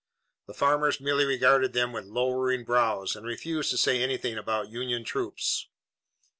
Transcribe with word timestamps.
The 0.47 0.55
farmers 0.55 0.99
merely 0.99 1.25
regarded 1.25 1.73
them 1.73 1.93
with 1.93 2.05
lowering 2.05 2.63
brows 2.65 3.15
and 3.15 3.23
refused 3.23 3.69
to 3.69 3.77
say 3.77 4.01
anything 4.01 4.35
about 4.35 4.71
Union 4.71 5.03
troops. 5.03 5.67